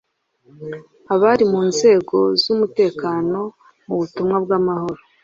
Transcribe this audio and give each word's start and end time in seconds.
abari 1.13 1.43
mu 1.53 1.61
nzego 1.69 2.17
z’umutekano 2.41 3.39
mu 3.85 3.93
butumwa 3.99 4.35
bw’amahoro 4.43 5.01